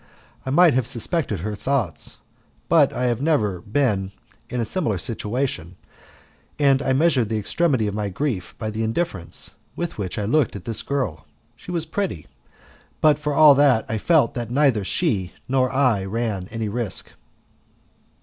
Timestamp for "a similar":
4.59-4.97